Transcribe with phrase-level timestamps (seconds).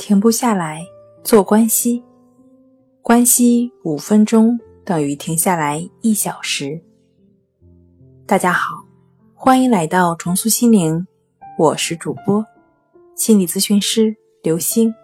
[0.00, 0.86] 停不下来，
[1.22, 2.02] 做关系，
[3.02, 6.80] 关系五分钟等于停下来一小时。
[8.24, 8.82] 大家好，
[9.34, 11.06] 欢迎来到重塑心灵，
[11.58, 12.42] 我是主播
[13.14, 14.94] 心理咨询师刘星。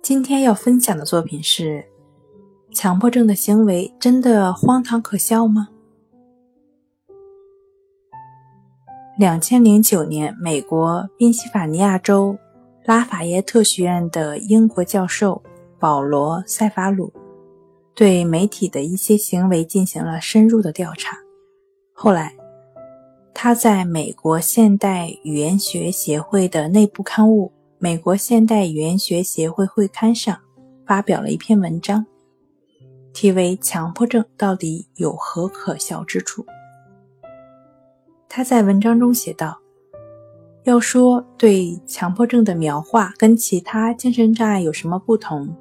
[0.00, 1.84] 今天要分享的作品是：
[2.72, 5.70] 强迫症的行为真的荒唐可笑吗？
[9.18, 12.38] 两千零九年，美国宾夕法尼亚州。
[12.84, 15.42] 拉法耶特学院的英国教授
[15.78, 17.10] 保罗·塞法鲁
[17.94, 21.16] 对媒体的一些行为进行了深入的调查。
[21.94, 22.36] 后来，
[23.32, 27.46] 他在美国现代语言学协会的内部刊物
[27.78, 30.38] 《美国现代语言学协会会刊》上
[30.84, 32.04] 发表了一篇文章，
[33.14, 36.42] 题为《强迫症到底有何可笑之处》。
[38.28, 39.63] 他在文章中写道。
[40.64, 45.54] 要说对强迫症的描画跟其他精神障碍有什么不同，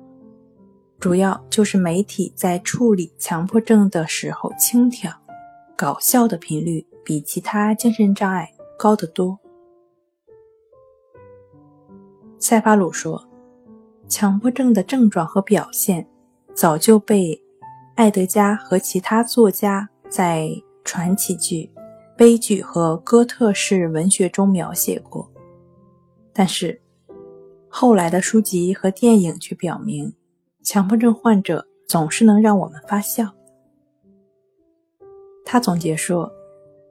[0.98, 5.14] 主要就是媒体在处理强迫症的时候轻佻、
[5.76, 9.38] 搞笑的频率比其他精神障碍高得多。
[12.40, 13.28] 塞巴鲁说，
[14.08, 16.08] 强迫症的症状和表现
[16.54, 17.44] 早就被
[17.96, 20.50] 艾德加和其他作家在
[20.86, 21.73] 传奇剧。
[22.16, 25.30] 悲剧和哥特式文学中描写过，
[26.32, 26.80] 但是
[27.68, 30.14] 后来的书籍和电影却表明，
[30.64, 33.34] 强迫症患者总是能让我们发笑。
[35.44, 36.32] 他总结说，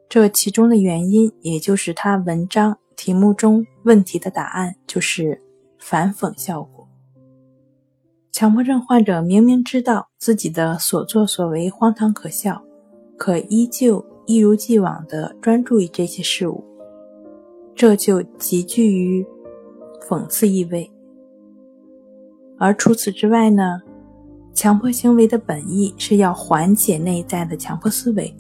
[0.09, 5.41] 这其中的原因，也就是他文章题目中问题的答案，就是
[5.79, 6.89] 反讽效果。
[8.33, 12.63] 强迫症患者明明知道自己的所作所为荒唐可笑，
[13.17, 14.05] 可依旧。
[14.27, 16.65] 一如既往地专注于这些事物，
[17.75, 19.27] 这就极具于
[20.09, 20.91] 讽刺意味。
[22.59, 23.81] 而除此之外呢，
[24.55, 28.33] 强迫行为的本意是要缓解内在的强迫思维，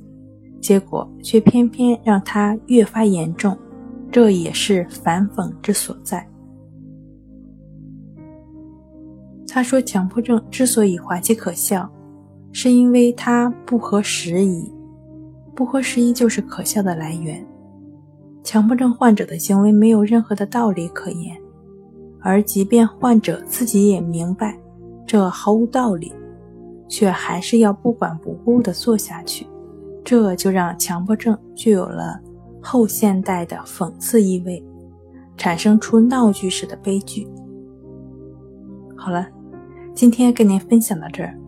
[0.60, 3.58] 结果却偏偏让它越发严重，
[4.10, 6.28] 这也是反讽之所在。
[9.48, 11.90] 他说，强迫症之所以滑稽可笑，
[12.52, 14.72] 是因为它不合时宜。
[15.54, 17.44] 不合时宜就是可笑的来源。
[18.42, 21.36] 强迫症患者的行为没有任何的道理可言，
[22.20, 24.58] 而即便患者自己也明白
[25.06, 26.12] 这毫无道理，
[26.88, 29.46] 却还是要不管不顾地做下去，
[30.02, 32.20] 这就让强迫症具有了
[32.60, 34.60] 后现代的讽刺意味，
[35.36, 37.28] 产生出闹剧式的悲剧。
[38.96, 39.28] 好了，
[39.94, 41.38] 今天跟您分享到这儿，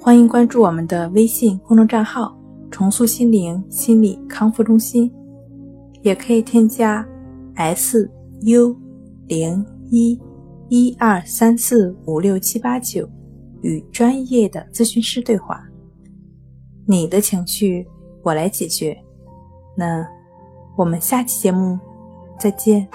[0.00, 2.36] 欢迎关注我们的微信公众账号。
[2.74, 5.08] 重塑心灵心理康复中心，
[6.02, 7.06] 也可以添加
[7.54, 8.10] S
[8.42, 8.76] U
[9.28, 10.20] 零一
[10.70, 13.08] 一二三四五六七八九
[13.62, 15.64] 与专业的咨询师对话。
[16.84, 17.86] 你的情绪
[18.24, 18.98] 我来解决。
[19.76, 20.04] 那
[20.76, 21.78] 我们下期节目
[22.40, 22.88] 再见。